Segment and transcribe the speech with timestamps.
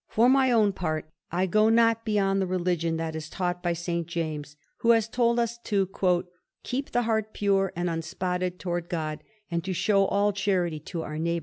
[0.07, 4.07] For my own part, I go not beyond the religion that is taught by St.
[4.07, 5.87] James, who has told us to
[6.63, 11.19] 'keep the heart pure and unspotted toward God, and to show all charity to our
[11.19, 11.39] neighbours.